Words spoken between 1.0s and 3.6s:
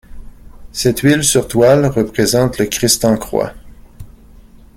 huile sur toile représente le Christ en croix.